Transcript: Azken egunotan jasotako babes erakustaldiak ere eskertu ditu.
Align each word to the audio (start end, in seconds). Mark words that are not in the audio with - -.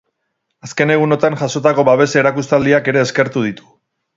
Azken 0.67 0.93
egunotan 0.93 1.37
jasotako 1.41 1.85
babes 1.91 2.09
erakustaldiak 2.23 2.91
ere 2.95 3.03
eskertu 3.09 3.49
ditu. 3.51 3.71